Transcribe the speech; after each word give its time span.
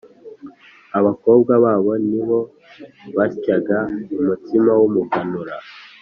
abakobwa 0.97 1.51
babo 1.63 1.91
ni 2.09 2.21
bo 2.27 2.39
basyaga 3.17 3.79
umutsima 4.17 4.71
w’umuganura 4.79 5.55